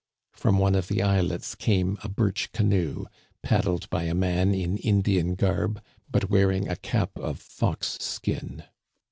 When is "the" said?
0.87-1.03